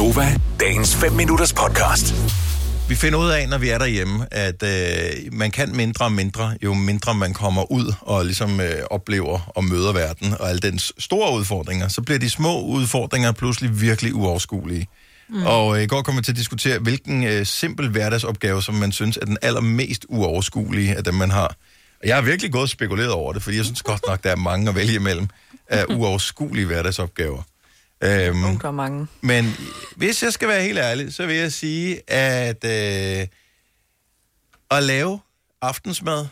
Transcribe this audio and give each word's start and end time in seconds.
Gonova, 0.00 0.40
dagens 0.60 0.96
5 0.96 1.12
minutters 1.12 1.52
podcast. 1.52 2.14
Vi 2.88 2.94
finder 2.94 3.18
ud 3.18 3.28
af, 3.30 3.48
når 3.48 3.58
vi 3.58 3.68
er 3.68 3.78
derhjemme, 3.78 4.34
at 4.34 4.62
øh, 4.62 5.32
man 5.32 5.50
kan 5.50 5.76
mindre 5.76 6.04
og 6.04 6.12
mindre, 6.12 6.56
jo 6.64 6.74
mindre 6.74 7.14
man 7.14 7.34
kommer 7.34 7.72
ud 7.72 7.92
og 8.00 8.24
ligesom 8.24 8.60
øh, 8.60 8.82
oplever 8.90 9.52
og 9.54 9.64
møder 9.64 9.92
verden 9.92 10.34
og 10.40 10.48
alle 10.48 10.60
dens 10.60 10.92
store 10.98 11.38
udfordringer, 11.38 11.88
så 11.88 12.02
bliver 12.02 12.18
de 12.18 12.30
små 12.30 12.60
udfordringer 12.60 13.32
pludselig 13.32 13.80
virkelig 13.80 14.14
uoverskuelige. 14.14 14.88
Mm. 15.28 15.46
Og 15.46 15.76
øh, 15.76 15.82
i 15.82 15.86
går 15.86 16.02
kom 16.02 16.16
vi 16.16 16.22
til 16.22 16.32
at 16.32 16.38
diskutere, 16.38 16.78
hvilken 16.78 17.24
øh, 17.24 17.46
simpel 17.46 17.88
hverdagsopgave, 17.88 18.62
som 18.62 18.74
man 18.74 18.92
synes 18.92 19.16
er 19.16 19.24
den 19.24 19.38
allermest 19.42 20.06
uoverskuelige 20.08 20.94
af 20.96 21.04
dem, 21.04 21.14
man 21.14 21.30
har. 21.30 21.54
Og 22.02 22.08
jeg 22.08 22.14
har 22.14 22.22
virkelig 22.22 22.52
gået 22.52 22.62
og 22.62 22.68
spekuleret 22.68 23.10
over 23.10 23.32
det, 23.32 23.42
fordi 23.42 23.56
jeg 23.56 23.64
synes 23.64 23.82
godt 23.82 24.00
nok, 24.08 24.24
der 24.24 24.30
er 24.30 24.36
mange 24.36 24.68
at 24.68 24.74
vælge 24.74 24.94
imellem 24.94 25.28
af 25.68 25.84
uoverskuelige 25.96 26.66
hverdagsopgaver. 26.66 27.42
Øhm, 28.04 28.44
Uh, 28.44 28.60
der 28.60 28.68
er 28.68 28.70
mange. 28.70 29.06
men 29.20 29.44
hvis 29.96 30.22
jeg 30.22 30.32
skal 30.32 30.48
være 30.48 30.62
helt 30.62 30.78
ærlig, 30.78 31.14
så 31.14 31.26
vil 31.26 31.36
jeg 31.36 31.52
sige, 31.52 32.10
at 32.10 32.64
øh, 32.64 33.26
at 34.70 34.82
lave 34.82 35.20
aftensmad 35.62 36.26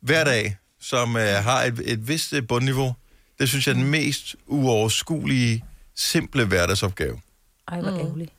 hver 0.00 0.24
dag, 0.24 0.56
som 0.80 1.16
øh, 1.16 1.22
har 1.22 1.62
et, 1.62 1.82
et 1.84 2.08
vist 2.08 2.32
øh, 2.32 2.46
bundniveau, 2.48 2.94
det 3.38 3.48
synes 3.48 3.66
jeg 3.66 3.72
er 3.72 3.76
den 3.76 3.90
mest 3.90 4.36
uoverskuelige, 4.46 5.64
simple 5.94 6.44
hverdagsopgave. 6.44 7.20
Ej, 7.68 7.80
hvor 7.80 7.90
ærgerligt. 7.90 8.32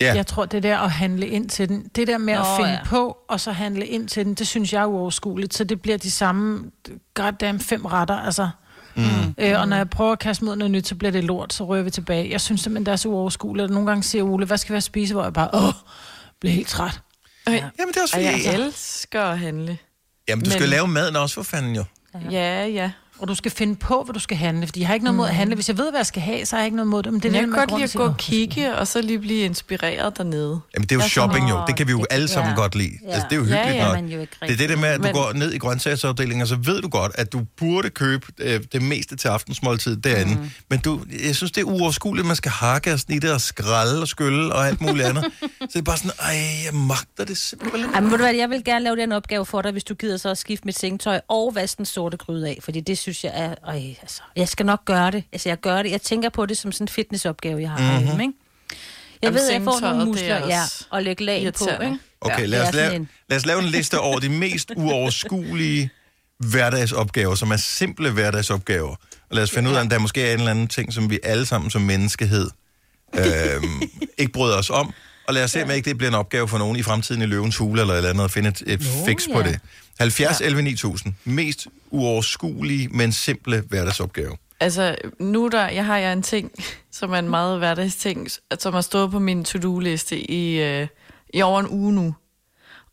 Ja, 0.00 0.14
Jeg 0.14 0.26
tror, 0.26 0.44
det 0.46 0.62
der 0.62 0.78
at 0.78 0.90
handle 0.90 1.26
ind 1.28 1.48
til 1.50 1.68
den, 1.68 1.90
det 1.96 2.06
der 2.06 2.18
med 2.18 2.34
Nå, 2.34 2.40
at 2.40 2.46
finde 2.56 2.70
ja. 2.70 2.84
på, 2.84 3.18
og 3.28 3.40
så 3.40 3.52
handle 3.52 3.86
ind 3.86 4.08
til 4.08 4.24
den, 4.24 4.34
det 4.34 4.46
synes 4.46 4.72
jeg 4.72 4.82
er 4.82 4.86
uoverskueligt. 4.86 5.54
Så 5.54 5.64
det 5.64 5.82
bliver 5.82 5.98
de 5.98 6.10
samme, 6.10 6.70
goddamn 7.14 7.60
fem 7.60 7.84
retter, 7.84 8.16
altså. 8.16 8.50
Mm. 9.00 9.34
Øh, 9.38 9.60
og 9.60 9.68
når 9.68 9.76
jeg 9.76 9.90
prøver 9.90 10.12
at 10.12 10.18
kaste 10.18 10.44
mod 10.44 10.56
noget 10.56 10.70
nyt, 10.70 10.86
så 10.86 10.94
bliver 10.94 11.10
det 11.12 11.24
lort, 11.24 11.52
så 11.52 11.64
rører 11.64 11.82
vi 11.82 11.90
tilbage. 11.90 12.30
Jeg 12.30 12.40
synes 12.40 12.60
simpelthen, 12.60 12.86
det 12.86 12.92
er 12.92 12.96
så 12.96 13.08
uoverskueligt. 13.08 13.64
Og 13.64 13.70
nogle 13.70 13.86
gange 13.88 14.02
siger 14.02 14.24
Ole, 14.24 14.46
hvad 14.46 14.58
skal 14.58 14.74
vi 14.76 14.80
spise? 14.80 15.14
Hvor 15.14 15.22
jeg 15.22 15.32
bare, 15.32 15.48
åh, 15.54 15.72
bliver 16.40 16.52
helt 16.54 16.68
træt. 16.68 17.00
Okay. 17.46 17.56
Jamen, 17.56 17.88
det 17.88 17.96
er 17.96 18.02
også 18.02 18.16
Og 18.16 18.22
fordi... 18.32 18.46
jeg 18.46 18.54
elsker 18.54 19.22
at 19.22 19.38
handle. 19.38 19.78
Jamen, 20.28 20.44
du 20.44 20.50
skal 20.50 20.62
Men- 20.62 20.70
lave 20.70 20.88
maden 20.88 21.16
også, 21.16 21.34
for 21.34 21.42
fanden 21.42 21.76
jo. 21.76 21.84
Ja, 22.30 22.66
ja. 22.66 22.90
Og 23.20 23.28
du 23.28 23.34
skal 23.34 23.50
finde 23.50 23.76
på, 23.76 24.02
hvad 24.04 24.12
du 24.14 24.18
skal 24.20 24.36
handle, 24.36 24.66
fordi 24.66 24.80
jeg 24.80 24.86
har 24.86 24.94
ikke 24.94 25.04
noget 25.04 25.16
mod 25.16 25.28
at 25.28 25.34
handle. 25.34 25.54
Hvis 25.54 25.68
jeg 25.68 25.78
ved, 25.78 25.90
hvad 25.90 25.98
jeg 25.98 26.06
skal 26.06 26.22
have, 26.22 26.46
så 26.46 26.56
har 26.56 26.60
jeg 26.60 26.66
ikke 26.66 26.76
noget 26.76 26.88
mod 26.88 27.02
det. 27.02 27.12
Men 27.12 27.22
det 27.22 27.28
er 27.28 27.32
jeg 27.32 27.40
kan 27.42 27.50
godt 27.52 27.70
lide 27.70 27.82
at 27.82 27.92
gå 27.94 28.02
og 28.02 28.16
kigge, 28.16 28.76
og 28.76 28.86
så 28.86 29.02
lige 29.02 29.18
blive 29.18 29.40
inspireret 29.44 30.16
dernede. 30.18 30.60
Jamen, 30.74 30.88
det 30.88 30.92
er 30.92 30.96
jo 30.96 30.98
Jeg 31.00 31.04
er 31.04 31.08
shopping 31.08 31.50
jo. 31.50 31.60
Det 31.66 31.76
kan 31.76 31.86
vi 31.86 31.92
jo 31.92 32.04
alle 32.10 32.28
sammen 32.28 32.50
ja. 32.50 32.56
godt 32.60 32.74
lide. 32.74 32.90
Ja. 33.04 33.12
Altså, 33.12 33.26
det 33.30 33.36
er 33.36 33.40
jo 33.40 33.46
Ja, 33.46 33.56
hyggeligt 33.56 33.76
ja, 33.76 33.84
nok. 33.84 33.94
man 33.94 34.06
jo 34.08 34.20
ikke 34.20 34.32
Det 34.42 34.50
er 34.50 34.56
det 34.56 34.68
der 34.68 34.76
med, 34.76 34.88
at 34.88 34.98
du 34.98 35.02
Men- 35.02 35.12
går 35.12 35.32
ned 35.32 35.52
i 35.52 35.58
grøntsagsafdelingen, 35.58 36.42
og 36.42 36.48
så 36.48 36.56
ved 36.56 36.82
du 36.82 36.88
godt, 36.88 37.12
at 37.14 37.32
du 37.32 37.40
burde 37.56 37.90
købe 37.90 38.26
øh, 38.38 38.60
det 38.72 38.82
meste 38.82 39.16
til 39.16 39.28
aftensmåltid 39.28 39.96
derinde. 39.96 40.34
Mm. 40.34 40.50
Men 40.70 40.78
du, 40.80 41.00
jeg 41.26 41.36
synes, 41.36 41.52
det 41.52 41.60
er 41.60 41.64
uoverskueligt, 41.64 42.24
at 42.24 42.26
man 42.26 42.36
skal 42.36 42.50
hakke 42.52 42.92
og 42.92 43.00
snitte 43.00 43.32
og 43.34 43.40
skralde 43.40 44.00
og 44.00 44.08
skylle 44.08 44.52
og 44.52 44.66
alt 44.68 44.80
muligt 44.80 45.06
andet. 45.06 45.24
så 45.60 45.66
det 45.72 45.76
er 45.76 45.82
bare 45.82 45.96
sådan, 45.96 46.10
ej, 46.20 46.34
jeg 46.64 46.74
magter 46.74 47.24
det 47.24 47.36
simpelthen. 47.36 47.94
Ej, 47.94 48.00
men 48.00 48.10
ved 48.10 48.18
du 48.18 48.24
hvad, 48.24 48.34
jeg 48.34 48.50
vil 48.50 48.64
gerne 48.64 48.84
lave 48.84 48.96
den 48.96 49.12
opgave 49.12 49.46
for 49.46 49.62
dig, 49.62 49.72
hvis 49.72 49.84
du 49.84 49.94
gider 49.94 50.16
så 50.16 50.28
at 50.28 50.38
skifte 50.38 50.66
mit 50.66 50.78
sengetøj 50.78 51.20
og 51.28 51.54
vaske 51.54 51.76
den 51.78 51.86
sorte 51.86 52.16
gryde 52.16 52.48
af, 52.48 52.58
fordi 52.62 52.80
det 52.80 52.98
synes 53.14 53.24
jeg 53.24 53.44
er... 53.44 53.54
Øj, 53.66 53.76
altså, 54.02 54.22
jeg 54.36 54.48
skal 54.48 54.66
nok 54.66 54.84
gøre 54.84 55.10
det. 55.10 55.24
Altså, 55.32 55.48
jeg 55.48 55.60
gør 55.60 55.82
det. 55.82 55.90
Jeg 55.90 56.02
tænker 56.02 56.28
på 56.28 56.46
det 56.46 56.58
som 56.58 56.72
sådan 56.72 56.84
en 56.84 56.88
fitnessopgave, 56.88 57.60
jeg 57.60 57.70
har 57.70 57.78
mm-hmm. 57.78 57.92
herhjemme, 57.92 58.22
ikke? 58.22 58.34
Jeg 59.22 59.26
Jamen, 59.26 59.40
ved, 59.40 59.48
at 59.48 59.54
jeg 59.54 59.62
får 59.62 59.80
nogle 59.80 60.02
er 60.02 60.04
muskler, 60.04 60.46
ja, 60.46 60.62
og 60.90 61.02
lægge 61.02 61.24
lag 61.24 61.52
på, 61.58 61.82
ikke? 61.82 61.98
Okay, 62.20 62.46
lad, 62.46 62.68
os 62.68 62.74
lave, 62.74 62.94
en- 62.94 63.08
lad 63.28 63.38
os 63.38 63.46
lave 63.46 63.58
en 63.58 63.66
liste 63.66 63.98
over 63.98 64.18
de 64.18 64.28
mest 64.28 64.72
uoverskuelige 64.76 65.90
hverdagsopgaver, 66.38 67.34
som 67.34 67.50
er 67.50 67.56
simple 67.56 68.10
hverdagsopgaver. 68.10 68.96
Og 69.30 69.36
lad 69.36 69.42
os 69.42 69.50
finde 69.50 69.70
ud 69.70 69.74
af, 69.74 69.80
om 69.80 69.88
der 69.88 69.98
måske 69.98 70.22
er 70.22 70.32
en 70.32 70.38
eller 70.38 70.50
anden 70.50 70.68
ting, 70.68 70.92
som 70.92 71.10
vi 71.10 71.18
alle 71.22 71.46
sammen 71.46 71.70
som 71.70 71.82
menneskehed 71.82 72.50
øhm, 73.14 73.82
ikke 74.18 74.32
bryder 74.32 74.58
os 74.58 74.70
om. 74.70 74.92
Og 75.28 75.34
lad 75.34 75.44
os 75.44 75.50
se, 75.50 75.62
om 75.62 75.70
ikke 75.70 75.88
det 75.90 75.98
bliver 75.98 76.10
en 76.10 76.14
opgave 76.14 76.48
for 76.48 76.58
nogen 76.58 76.76
i 76.76 76.82
fremtiden 76.82 77.22
i 77.22 77.26
løvens 77.26 77.56
hule 77.56 77.80
eller 77.80 77.94
et 77.94 77.98
eller 77.98 78.10
andet, 78.10 78.24
at 78.24 78.30
finde 78.30 78.48
et, 78.48 78.62
et 78.66 78.80
Nå, 78.80 79.06
fix 79.06 79.26
på 79.32 79.42
det. 79.42 79.60
70 80.00 80.40
11 80.40 80.62
9000. 80.62 81.14
Mest 81.24 81.66
uoverskuelige, 81.90 82.88
men 82.88 83.12
simple 83.12 83.60
hverdagsopgave. 83.68 84.36
Altså, 84.60 84.96
nu 85.18 85.48
der, 85.48 85.68
jeg 85.68 85.86
har 85.86 85.98
jeg 85.98 86.12
en 86.12 86.22
ting, 86.22 86.52
som 86.90 87.12
er 87.12 87.18
en 87.18 87.28
meget 87.28 87.58
hverdagsting, 87.58 88.28
som 88.58 88.74
har 88.74 88.80
stået 88.80 89.10
på 89.10 89.18
min 89.18 89.44
to-do-liste 89.44 90.30
i, 90.30 90.60
øh, 90.62 90.86
i 91.34 91.42
over 91.42 91.60
en 91.60 91.68
uge 91.68 91.92
nu. 91.92 92.14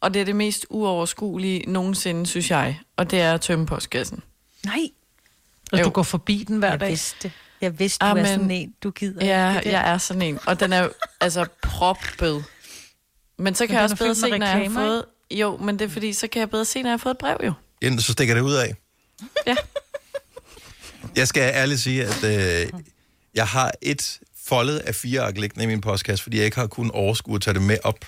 Og 0.01 0.13
det 0.13 0.22
er 0.22 0.25
det 0.25 0.35
mest 0.35 0.66
uoverskuelige 0.69 1.72
nogensinde, 1.72 2.25
synes 2.25 2.51
jeg. 2.51 2.79
Og 2.97 3.12
det 3.12 3.22
er 3.22 3.34
at 3.34 3.41
tømme 3.41 3.66
postkassen. 3.66 4.19
Nej, 4.66 4.79
Og 5.72 5.79
Jo. 5.79 5.84
du 5.84 5.90
går 5.90 6.03
forbi 6.03 6.46
den 6.47 6.57
hver 6.59 6.69
jeg 6.69 6.79
dag. 6.79 6.90
vidste. 6.90 7.31
Jeg 7.62 7.79
vidste, 7.79 8.00
du 8.01 8.06
Ah, 8.06 8.12
er 8.12 8.16
men- 8.16 8.25
sådan 8.25 8.51
en, 8.51 8.73
du 8.84 8.91
gider. 8.91 9.25
Ja, 9.25 9.50
ikke 9.57 9.63
det. 9.63 9.72
jeg 9.72 9.90
er 9.94 9.97
sådan 9.97 10.22
en. 10.22 10.40
Og 10.47 10.59
den 10.59 10.73
er 10.73 10.84
jo 10.84 10.90
altså 11.22 11.46
proppet. 11.63 12.44
Men 13.38 13.56
så 13.56 13.63
kan 13.63 13.67
den 13.67 13.75
jeg 13.75 13.84
også 13.84 13.96
bedre 13.96 14.16
se, 14.16 14.29
når 14.38 14.46
jeg 14.47 14.57
har 14.57 14.69
fået... 14.73 15.06
Jo, 15.31 15.57
men 15.57 15.79
det 15.79 15.85
er 15.85 15.89
fordi, 15.89 16.13
så 16.13 16.27
kan 16.27 16.39
jeg 16.39 16.49
bedre 16.49 16.65
se, 16.65 16.81
når 16.81 16.89
jeg 16.89 16.93
har 16.93 16.97
fået 16.97 17.13
et 17.13 17.17
brev 17.17 17.38
jo. 17.45 17.53
Enten 17.81 18.01
så 18.01 18.11
stikker 18.11 18.33
det 18.35 18.41
ud 18.41 18.53
af. 18.53 18.75
Ja. 19.47 19.55
Jeg 21.15 21.27
skal 21.27 21.41
ærligt 21.41 21.79
sige, 21.81 22.05
at 22.05 22.23
øh, 22.23 22.69
jeg 23.35 23.47
har 23.47 23.71
et 23.81 24.19
foldet 24.45 24.77
af 24.77 24.95
fire 24.95 25.21
ark 25.21 25.37
liggende 25.37 25.63
i 25.63 25.67
min 25.67 25.81
postkasse, 25.81 26.23
fordi 26.23 26.37
jeg 26.37 26.45
ikke 26.45 26.57
har 26.57 26.67
kunnet 26.67 26.91
overskue 26.91 27.35
at 27.35 27.41
tage 27.41 27.53
det 27.53 27.61
med 27.61 27.77
op. 27.83 28.05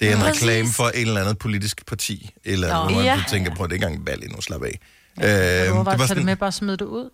Det 0.00 0.08
er 0.08 0.12
en 0.16 0.18
Præcis. 0.20 0.42
reklame 0.42 0.68
for 0.68 0.84
et 0.84 1.00
eller 1.00 1.20
andet 1.20 1.38
politisk 1.38 1.86
parti, 1.86 2.30
eller 2.44 2.84
Nå, 2.84 2.90
man 2.90 3.04
ja. 3.04 3.22
tænker 3.30 3.54
på, 3.54 3.64
at 3.64 3.70
det 3.70 3.72
er 3.72 3.76
ikke 3.76 3.86
engang 3.86 4.06
valg 4.06 4.24
endnu, 4.24 4.40
slap 4.40 4.62
af. 4.62 4.78
Ja, 5.20 5.60
Øh, 5.60 5.60
du 5.60 5.64
det 5.64 5.70
var 5.70 5.76
var 5.76 5.84
bare 5.96 6.06
tage 6.06 6.14
det 6.16 6.24
med, 6.24 6.36
bare 6.36 6.52
smide 6.52 6.76
det 6.76 6.84
ud. 6.84 7.10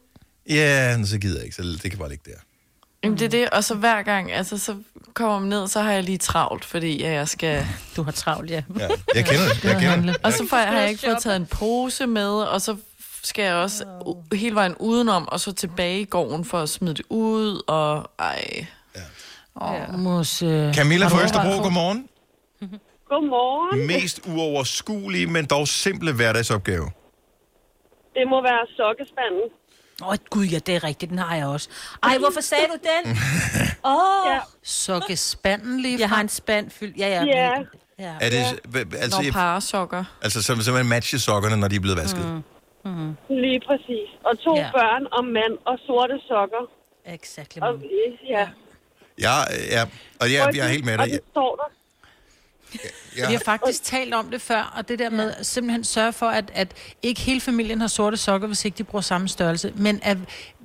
ja, 0.49 0.97
men 0.97 1.07
så 1.07 1.19
gider 1.19 1.37
jeg 1.37 1.45
ikke, 1.45 1.57
så 1.57 1.63
det 1.63 1.91
kan 1.91 1.99
bare 1.99 2.09
ligge 2.09 2.31
der. 2.31 2.37
Jamen, 3.05 3.19
det 3.19 3.25
er 3.25 3.29
det. 3.29 3.51
Og 3.51 3.65
så 3.65 3.75
hver 3.75 4.03
gang, 4.03 4.33
altså, 4.33 4.59
så 4.59 4.77
kommer 5.15 5.49
ned, 5.49 5.69
så 5.69 5.81
har 5.81 5.93
jeg 5.93 6.03
lige 6.03 6.19
travlt, 6.19 6.65
fordi 6.65 7.03
jeg 7.03 7.29
skal... 7.29 7.65
Du 7.97 8.03
har 8.03 8.13
travlt, 8.13 8.51
ja. 8.51 8.63
Ja, 8.79 8.89
jeg 9.15 9.25
kender 9.25 9.49
det, 9.49 9.65
jeg 9.65 9.81
kender 9.81 10.13
det. 10.13 10.25
Og 10.25 10.33
så 10.33 10.47
får 10.51 10.57
jeg, 10.57 10.69
har 10.69 10.81
jeg 10.81 10.91
ikke 10.91 11.03
fået 11.05 11.19
taget 11.19 11.37
en 11.37 11.47
pose 11.47 12.07
med, 12.07 12.31
og 12.31 12.61
så 12.61 12.77
skal 13.23 13.43
jeg 13.45 13.55
også 13.55 13.85
hele 14.33 14.55
vejen 14.55 14.75
udenom, 14.81 15.29
og 15.29 15.41
så 15.41 15.53
tilbage 15.53 16.01
i 16.01 16.05
gården 16.05 16.45
for 16.45 16.59
at 16.59 16.69
smide 16.69 16.95
det 16.95 17.05
ud, 17.09 17.63
og 17.67 18.11
ej... 18.19 18.67
Åh, 19.61 19.75
ja. 19.75 19.97
Mus, 19.97 20.43
øh, 20.43 20.75
Camilla 20.75 21.05
har 21.05 21.11
du 21.11 21.17
fra 21.17 21.25
Østerbro, 21.25 21.63
godmorgen. 21.63 22.09
Godmorgen. 23.11 23.87
Mest 23.87 24.21
uoverskuelige, 24.27 25.27
men 25.27 25.47
dog 25.47 25.69
simple 25.69 26.13
hverdagsopgave. 26.13 26.87
Det 28.15 28.25
må 28.33 28.43
være 28.43 28.65
sokkespanden. 28.77 29.47
Åh, 30.03 30.09
oh, 30.09 30.17
gud, 30.31 30.45
ja, 30.45 30.59
det 30.59 30.75
er 30.75 30.85
rigtigt, 30.85 31.11
den 31.11 31.19
har 31.19 31.37
jeg 31.37 31.47
også. 31.47 31.69
Ej, 32.03 32.19
hvorfor 32.19 32.41
sagde 32.41 32.65
du 32.67 32.77
den? 32.83 33.13
Åh, 33.85 33.93
oh, 33.93 34.31
Ja. 34.33 34.39
Sukke 34.63 35.17
spanden 35.17 35.81
lige 35.81 36.01
jeg 36.01 36.09
har 36.09 36.21
en 36.21 36.29
spand 36.29 36.71
fyldt. 36.71 36.97
Ja, 36.97 37.09
ja. 37.09 37.25
Ja. 37.25 37.59
men- 37.59 37.67
ja. 37.99 38.15
Er 38.21 38.31
det, 38.31 38.61
altså, 38.97 39.19
Når 39.19 39.25
jeg- 39.25 39.33
parasokker. 39.33 40.05
altså 40.23 40.43
så, 40.43 40.63
så 40.63 40.73
man 40.73 40.87
matcher 40.87 41.19
sokkerne, 41.19 41.57
når 41.57 41.69
de 41.69 41.77
er 41.77 41.81
blevet 41.81 41.99
vasket? 41.99 42.43
Mm. 42.85 43.17
Lige 43.29 43.61
præcis. 43.67 44.09
Og 44.25 44.39
to 44.39 44.57
Ja. 44.57 44.63
ja. 44.63 44.71
børn 44.73 45.07
og 45.13 45.25
mand 45.25 45.59
og 45.65 45.79
sorte 45.87 46.15
sokker. 46.29 46.63
Exakt. 47.07 47.59
Og, 47.63 47.75
ja. 48.29 48.49
Ja, 49.21 49.35
ja, 49.71 49.83
og 50.21 50.33
jeg, 50.33 50.57
jeg 50.57 50.65
er 50.67 50.71
helt 50.71 50.85
med 50.85 50.99
Og 50.99 51.05
dig. 51.07 51.13
det 51.13 51.21
står 51.31 51.57
der. 51.57 51.69
Jeg, 53.17 53.29
Vi 53.29 53.33
har 53.35 53.41
faktisk 53.45 53.83
talt 53.85 54.15
om 54.15 54.31
det 54.31 54.41
før, 54.43 54.73
og 54.77 54.89
det 54.89 54.99
der 54.99 55.11
med 55.11 55.33
at 55.39 55.47
simpelthen 55.47 55.85
sørge 55.85 56.13
for, 56.13 56.27
at, 56.27 56.51
at 56.55 56.73
ikke 57.03 57.21
hele 57.21 57.41
familien 57.41 57.81
har 57.81 57.89
sorte 57.89 58.17
sokker, 58.17 58.47
hvis 58.47 58.65
ikke 58.65 58.79
de 58.79 58.85
bruger 58.85 59.03
samme 59.03 59.29
størrelse, 59.29 59.73
men 59.77 60.01
at 60.03 60.17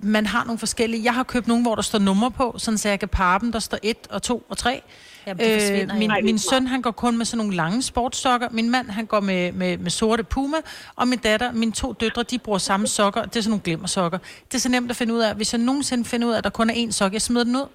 man 0.01 0.25
har 0.25 0.43
nogle 0.43 0.59
forskellige. 0.59 1.03
Jeg 1.03 1.13
har 1.13 1.23
købt 1.23 1.47
nogle, 1.47 1.63
hvor 1.63 1.75
der 1.75 1.81
står 1.81 1.99
numre 1.99 2.31
på, 2.31 2.55
sådan 2.57 2.77
så 2.77 2.89
jeg 2.89 2.99
kan 2.99 3.09
parre 3.09 3.39
dem. 3.39 3.51
Der 3.51 3.59
står 3.59 3.77
1 3.83 3.97
og 4.09 4.21
2 4.23 4.45
og 4.49 4.57
3. 4.57 4.81
Jamen, 5.27 5.45
det 5.45 5.71
Øh, 5.71 5.77
min, 5.97 6.09
det 6.09 6.17
er 6.17 6.23
min 6.23 6.39
smart. 6.39 6.49
søn, 6.55 6.67
han 6.67 6.81
går 6.81 6.91
kun 6.91 7.17
med 7.17 7.25
sådan 7.25 7.37
nogle 7.37 7.55
lange 7.55 7.81
sportssokker. 7.81 8.47
Min 8.51 8.69
mand, 8.69 8.89
han 8.89 9.05
går 9.05 9.19
med, 9.19 9.51
med, 9.51 9.77
med 9.77 9.91
sorte 9.91 10.23
Puma. 10.23 10.57
Og 10.95 11.07
min 11.07 11.19
datter, 11.19 11.51
mine 11.51 11.71
to 11.71 11.93
døtre, 11.93 12.23
de 12.23 12.39
bruger 12.39 12.59
samme 12.59 12.87
sokker. 12.87 13.21
Det 13.25 13.35
er 13.35 13.41
sådan 13.41 13.49
nogle 13.49 13.61
glimmersokker. 13.63 14.17
Det 14.51 14.53
er 14.57 14.59
så 14.59 14.69
nemt 14.69 14.89
at 14.91 14.97
finde 14.97 15.13
ud 15.13 15.19
af. 15.19 15.35
Hvis 15.35 15.53
jeg 15.53 15.61
nogensinde 15.61 16.05
finder 16.05 16.27
ud 16.27 16.33
af, 16.33 16.37
at 16.37 16.43
der 16.43 16.49
kun 16.49 16.69
er 16.69 16.73
én 16.87 16.91
sok, 16.91 17.13
jeg 17.13 17.21
smider 17.21 17.43
den 17.43 17.55
ud. 17.55 17.65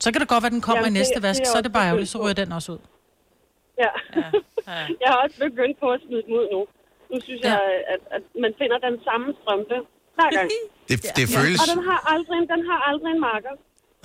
Så 0.00 0.12
kan 0.12 0.20
det 0.20 0.28
godt 0.28 0.42
være, 0.42 0.46
at 0.46 0.52
den 0.52 0.60
kommer 0.60 0.82
Jamen, 0.84 0.96
i 0.96 0.98
det- 0.98 1.08
næste 1.08 1.22
vask. 1.22 1.40
det 1.40 1.48
Så 1.48 1.58
er 1.58 1.60
det 1.62 1.72
bare 1.72 1.86
ærgerligt, 1.86 2.10
så 2.10 2.18
ryger 2.22 2.34
den 2.34 2.52
også 2.52 2.72
ud. 2.72 2.78
Ja. 3.82 3.90
jeg 5.02 5.08
har 5.12 5.18
også 5.24 5.36
begyndt 5.46 5.76
på 5.82 5.86
at 5.96 6.00
smide 6.06 6.22
dem 6.26 6.32
ud 6.40 6.46
nu. 6.54 6.60
Nu 7.10 7.16
synes 7.26 7.40
Ja. 7.44 7.48
jeg, 7.52 7.62
at, 7.92 8.00
at 8.16 8.22
man 8.44 8.52
finder 8.60 8.78
den 8.88 8.96
samme 9.08 9.26
strømpe 9.40 9.76
hver 10.16 10.30
gang. 10.38 10.48
det, 10.88 10.96
det 11.18 11.24
føles... 11.38 11.58
Og 11.62 11.66
den 11.74 11.80
har 11.90 11.98
aldrig, 12.14 12.38
den 12.54 12.60
har 12.70 12.78
aldrig 12.90 13.10
en 13.16 13.22
marker. 13.30 13.54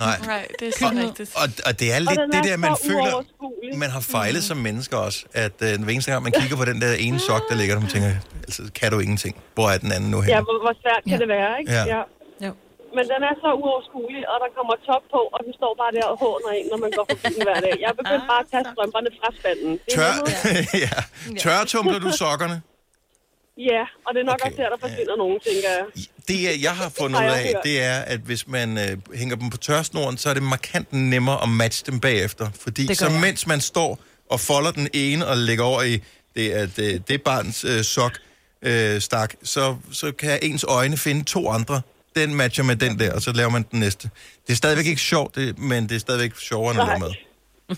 Nej. 0.06 0.18
Nej, 0.32 0.42
det 0.58 0.66
er 0.70 0.72
så 0.82 0.88
rigtigt. 1.06 1.30
Og, 1.42 1.46
og 1.68 1.72
det 1.80 1.88
er 1.94 1.98
lidt 1.98 2.18
den 2.20 2.30
det 2.32 2.38
er 2.38 2.42
der, 2.50 2.56
man 2.68 2.76
føler, 2.88 3.14
man 3.84 3.90
har 3.96 4.00
fejlet 4.16 4.42
som 4.50 4.56
mennesker 4.68 4.96
også. 5.08 5.20
At 5.44 5.56
øh, 5.66 5.72
hver 5.84 5.92
eneste 5.94 6.10
gang, 6.12 6.22
man 6.28 6.32
kigger 6.40 6.56
på 6.62 6.66
den 6.70 6.78
der 6.84 6.92
ene 7.06 7.18
sok, 7.28 7.42
der 7.50 7.56
ligger 7.60 7.72
der, 7.74 7.80
man 7.86 7.90
tænker, 7.96 8.10
altså, 8.46 8.62
kan 8.78 8.88
du 8.92 8.98
ingenting? 9.06 9.34
Hvor 9.56 9.66
er 9.74 9.78
den 9.84 9.90
anden 9.96 10.10
nu 10.14 10.16
Ja, 10.16 10.22
henne? 10.22 10.42
hvor, 10.48 10.56
hvor 10.64 10.74
svært 10.82 11.02
kan 11.08 11.12
Ja. 11.12 11.18
det 11.22 11.28
være, 11.36 11.50
ikke? 11.60 11.72
Ja. 11.72 11.82
ja. 11.96 12.02
Men 12.96 13.04
den 13.12 13.20
er 13.30 13.34
så 13.44 13.48
uoverskuelig, 13.62 14.22
og 14.32 14.36
der 14.44 14.48
kommer 14.56 14.74
top 14.88 15.04
på, 15.14 15.20
og 15.34 15.38
den 15.46 15.52
står 15.60 15.72
bare 15.80 15.92
der 15.98 16.06
og 16.12 16.16
håner 16.24 16.50
en, 16.58 16.66
når 16.72 16.78
man 16.84 16.90
går 16.98 17.06
forbi 17.10 17.28
den 17.36 17.42
hver 17.48 17.60
dag. 17.66 17.74
Jeg 17.82 17.88
er 17.94 17.98
begyndt 18.02 18.24
bare 18.32 18.42
at 18.44 18.48
tage 18.52 18.64
strømperne 18.72 19.10
fra 19.18 19.28
spanden. 19.38 19.72
Det 19.84 19.92
Tør, 19.96 20.12
ja. 20.84 20.92
Tørretumler 21.42 21.98
du 22.06 22.10
sokkerne? 22.22 22.56
Ja, 23.70 23.82
og 24.06 24.10
det 24.14 24.20
er 24.20 24.24
nok 24.32 24.38
Okay. 24.40 24.46
også 24.50 24.62
der, 24.62 24.68
der 24.74 24.78
forsvinder 24.86 25.16
nogen, 25.16 25.38
tænker 25.48 25.68
jeg. 25.76 25.84
Det, 26.28 26.38
er- 26.50 26.58
jeg 26.66 26.74
har 26.80 26.88
fundet 27.00 27.18
ud 27.20 27.30
af, 27.44 27.54
det 27.64 27.82
er, 27.82 27.98
at 28.14 28.20
hvis 28.20 28.48
man 28.48 28.68
øh, 28.78 28.96
hænger 29.20 29.36
dem 29.36 29.50
på 29.50 29.56
tørsnoren, 29.56 30.16
så 30.16 30.26
er 30.30 30.34
det 30.34 30.42
markant 30.42 30.92
nemmere 30.92 31.42
at 31.42 31.48
matche 31.48 31.82
dem 31.92 32.00
bagefter. 32.00 32.50
Fordi 32.60 32.86
Det 32.86 32.98
så 32.98 33.06
jeg. 33.08 33.20
mens 33.20 33.46
man 33.46 33.60
står 33.60 33.98
og 34.30 34.40
folder 34.40 34.70
den 34.70 34.88
ene 34.94 35.26
og 35.26 35.36
lægger 35.36 35.64
over 35.64 35.82
i 35.82 36.02
det, 36.34 36.50
at, 36.50 36.78
øh, 36.78 37.00
det 37.08 37.22
barns 37.22 37.64
øh, 37.64 37.82
sok 37.84 38.12
øh, 38.62 39.00
stak, 39.00 39.34
så, 39.42 39.76
så 39.92 40.12
kan 40.12 40.38
ens 40.42 40.64
øjne 40.68 40.96
finde 40.96 41.24
to 41.24 41.48
andre. 41.50 41.80
Den 42.16 42.34
matcher 42.34 42.64
med 42.64 42.76
den 42.76 42.98
der, 42.98 43.14
og 43.14 43.22
så 43.22 43.32
laver 43.32 43.50
man 43.50 43.62
den 43.70 43.80
næste. 43.80 44.10
Det 44.46 44.52
er 44.52 44.56
stadigvæk 44.56 44.86
ikke 44.86 45.00
sjovt, 45.00 45.34
det, 45.34 45.58
men 45.58 45.88
det 45.88 45.94
er 45.94 45.98
stadigvæk 46.00 46.36
sjovere 46.36 46.70
at 46.70 46.76
lave 46.76 46.86
Nej. 46.88 46.98
mad. 46.98 47.12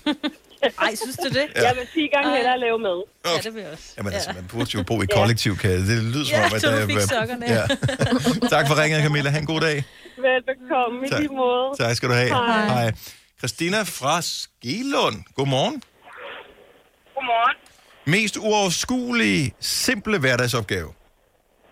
Ej, 0.86 0.94
synes 0.94 1.16
du 1.16 1.28
det? 1.28 1.46
Ja. 1.56 1.62
Jeg 1.68 1.76
vil 1.76 1.86
10 1.94 2.08
gange 2.14 2.36
hellere 2.36 2.58
lave 2.60 2.78
med. 2.78 3.02
Ja, 3.26 3.30
det 3.42 3.54
vil 3.54 3.62
jeg 3.62 3.72
også. 3.72 3.92
Jamen 3.96 4.12
altså, 4.12 4.32
man 4.34 4.46
burde 4.52 4.70
jo 4.74 4.82
bo 4.82 5.02
i 5.02 5.06
kollektiv, 5.18 5.56
kan 5.56 5.70
det 5.70 6.02
lyder 6.02 6.24
som 6.24 6.32
Ja, 6.38 6.46
om, 6.46 6.54
at 6.54 6.60
så 6.60 6.70
du 6.70 6.76
der 6.76 6.86
fik 6.86 7.00
sokkerne. 7.00 7.46
Ja. 7.48 7.62
tak 8.56 8.66
for 8.68 8.82
ringet, 8.82 9.02
Camilla. 9.02 9.30
Ha' 9.30 9.38
en 9.38 9.46
god 9.46 9.60
dag. 9.60 9.84
Velbekomme 10.16 11.06
i 11.06 11.10
Tak. 11.10 11.20
lige 11.20 11.32
måde. 11.32 11.66
Tak 11.78 11.96
skal 11.96 12.08
du 12.08 12.14
have. 12.14 12.28
Hej. 12.28 12.68
Hej. 12.68 12.92
Christina 13.38 13.82
fra 13.82 14.22
Skelund. 14.22 15.18
Godmorgen. 15.34 15.82
Godmorgen. 17.14 17.56
Mest 18.06 18.36
uoverskuelige, 18.36 19.54
simple 19.60 20.18
hverdagsopgave. 20.18 20.88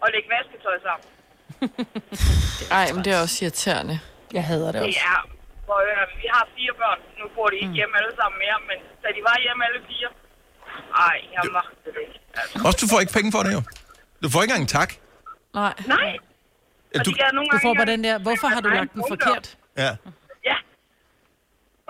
Og 0.03 0.09
lægge 0.15 0.29
vasketøj 0.37 0.77
sammen. 0.87 1.07
Ej, 2.79 2.87
men 2.95 3.01
det 3.05 3.13
er 3.17 3.21
også 3.27 3.37
irriterende. 3.45 4.01
Jeg 4.33 4.45
hader 4.45 4.67
det 4.73 4.81
Det 4.81 4.83
også. 4.89 5.01
er... 5.13 5.19
For, 5.67 5.79
øh, 5.93 6.07
vi 6.23 6.27
har 6.35 6.45
fire 6.57 6.73
børn. 6.83 6.99
Nu 7.21 7.25
bor 7.37 7.47
de 7.53 7.57
ikke 7.65 7.75
hjemme 7.81 7.95
alle 8.01 8.13
sammen 8.21 8.39
mere, 8.45 8.59
men 8.71 8.79
da 9.03 9.09
de 9.17 9.21
var 9.29 9.37
hjemme 9.45 9.61
alle 9.69 9.81
fire... 9.91 10.09
Ej, 11.09 11.17
jeg 11.35 11.43
magte 11.59 11.89
det 11.95 12.01
ikke. 12.07 12.19
Altså. 12.41 12.55
Også 12.67 12.79
du 12.83 12.87
får 12.93 13.01
ikke 13.05 13.13
penge 13.19 13.31
for 13.37 13.43
det 13.47 13.53
jo. 13.59 13.63
Du 14.23 14.27
får 14.33 14.39
ikke 14.43 14.51
engang 14.53 14.63
en 14.69 14.73
tak. 14.81 14.91
Nej. 15.55 15.75
Nej. 15.95 16.11
Ja, 16.95 16.99
Og 16.99 17.05
du, 17.07 17.11
Du 17.53 17.59
får 17.67 17.75
bare 17.75 17.87
den 17.95 18.05
der, 18.05 18.19
hvorfor 18.27 18.49
har 18.55 18.61
du 18.61 18.69
lagt 18.69 18.93
den 18.95 19.05
forkert? 19.09 19.47
ja. 19.85 19.91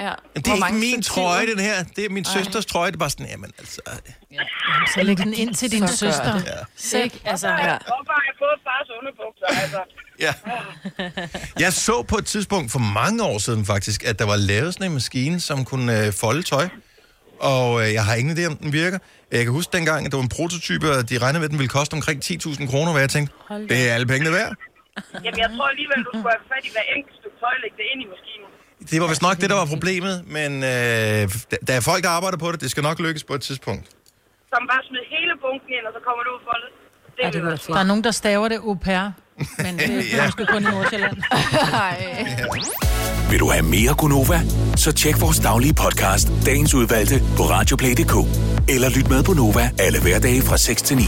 Ja. 0.03 0.09
Ja. 0.09 0.15
Det 0.35 0.49
er 0.49 0.67
ikke 0.67 0.79
min 0.79 1.03
trøje, 1.03 1.47
den 1.53 1.59
her. 1.69 1.77
Det 1.97 2.05
er 2.05 2.11
min 2.11 2.25
søsters 2.25 2.67
trøje. 2.67 2.91
Det 2.91 2.97
er 2.97 2.99
bare 2.99 3.11
sådan, 3.11 3.27
jamen 3.27 3.51
altså... 3.59 3.81
Så 4.95 5.03
læg 5.03 5.19
den 5.19 5.35
ind 5.35 5.55
til 5.55 5.71
din 5.71 5.89
Så 5.89 5.97
søster. 5.97 6.33
Ja. 6.93 6.99
Ikke? 7.05 7.21
Altså, 7.25 7.49
Ja. 7.49 7.55
Hvorfor 7.93 8.13
har 8.19 8.25
jeg 8.31 8.37
fået 8.43 8.59
fars 8.69 8.89
underbukser? 8.99 9.47
Altså, 9.63 9.81
Ja. 10.27 10.33
Jeg 11.65 11.73
så 11.73 12.03
på 12.03 12.17
et 12.17 12.27
tidspunkt 12.27 12.73
for 12.73 12.79
mange 13.01 13.25
år 13.25 13.39
siden 13.39 13.65
faktisk, 13.73 14.05
at 14.05 14.19
der 14.19 14.27
var 14.33 14.37
lavet 14.37 14.75
sådan 14.75 14.87
en 14.87 14.95
maskine, 14.95 15.41
som 15.41 15.65
kunne 15.65 16.07
øh, 16.07 16.13
folde 16.13 16.43
tøj. 16.43 16.67
Og 17.41 17.69
øh, 17.83 17.93
jeg 17.93 18.05
har 18.05 18.15
ingen 18.15 18.33
idé 18.39 18.43
om 18.51 18.57
den 18.57 18.73
virker. 18.73 18.99
Jeg 19.33 19.43
kan 19.45 19.53
huske 19.59 19.71
dengang, 19.77 20.01
at 20.07 20.11
det 20.13 20.17
var 20.21 20.23
en 20.31 20.35
prototype, 20.41 20.87
og 20.97 21.11
de 21.11 21.15
regnede 21.25 21.39
med, 21.41 21.45
at 21.49 21.51
den 21.55 21.59
ville 21.63 21.75
koste 21.79 21.95
omkring 21.95 22.19
10.000 22.25 22.71
kroner, 22.71 22.91
hvad 22.93 23.03
jeg 23.07 23.11
tænkte, 23.17 23.33
det 23.71 23.79
er 23.89 23.95
alle 23.97 24.07
pengene 24.13 24.31
værd. 24.39 24.53
jamen, 25.25 25.39
jeg 25.45 25.51
tror 25.57 25.67
alligevel, 25.75 25.99
du 26.07 26.11
skulle 26.17 26.33
have 26.37 26.45
fat 26.53 26.65
i 26.69 26.71
hver 26.75 26.87
enkelt 26.97 27.15
stykke 27.21 27.37
tøj, 27.43 27.55
lægge 27.65 27.77
det 27.81 27.87
ind 27.93 28.01
i 28.05 28.07
maskinen. 28.15 28.49
Det 28.93 29.01
var 29.03 29.09
vist 29.09 29.23
nok 29.23 29.37
det, 29.43 29.51
der 29.51 29.57
var 29.57 29.67
problemet, 29.75 30.15
men 30.27 30.51
øh, 30.63 30.71
der- 30.71 31.75
er 31.77 31.81
folk, 31.81 32.03
der 32.05 32.11
arbejder 32.19 32.39
på 32.39 32.53
det. 32.53 32.61
Det 32.61 32.71
skal 32.71 32.83
nok 32.83 32.99
lykkes 33.01 33.25
på 33.25 33.35
et 33.35 33.41
tidspunkt. 33.49 33.85
Som 34.53 34.63
bare 34.71 34.83
smid 34.89 35.01
hele 35.17 35.33
bunken 35.45 35.71
ind, 35.79 35.85
og 35.89 35.93
så 35.97 36.01
kommer 36.07 36.23
det 36.27 36.31
ud 36.35 36.41
foldet. 36.49 36.71
Det 37.17 37.23
Ja, 37.25 37.31
det 37.31 37.43
være 37.47 37.59
var 37.69 37.75
der 37.75 37.81
er 37.81 37.89
nogen, 37.93 38.05
der 38.05 38.11
staver 38.11 38.49
det 38.49 38.57
au 38.57 38.75
pair. 38.75 39.11
Men 39.65 39.79
det 39.79 39.91
er 40.13 40.17
Ja. 40.17 40.25
måske 40.27 40.47
kun 40.47 40.63
i 40.63 40.71
Nordsjælland. 40.71 41.17
Vil 43.31 43.41
du 43.41 43.51
have 43.51 43.63
mere 43.65 43.95
Gunova? 43.99 44.41
Så 44.77 44.93
tjek 44.93 45.21
vores 45.21 45.39
daglige 45.39 45.75
podcast, 45.75 46.29
dagens 46.47 46.75
udvalgte, 46.75 47.15
på 47.37 47.43
radioplay.dk. 47.43 48.15
Eller 48.69 48.89
lyt 48.97 49.09
med 49.09 49.23
på 49.25 49.33
Nova 49.33 49.71
alle 49.79 50.01
hverdage 50.03 50.43
fra 50.43 50.57
6 50.57 50.83
til 50.83 50.97
9. 50.97 51.03